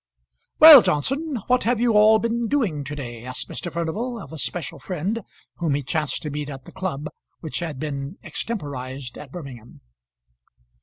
[0.57, 3.71] "Well, Johnson, what have you all been doing to day?" asked Mr.
[3.71, 5.21] Furnival of a special friend
[5.57, 7.05] whom he chanced to meet at the club
[7.41, 9.81] which had been extemporized at Birmingham.